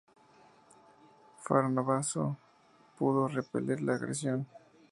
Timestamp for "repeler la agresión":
3.27-4.47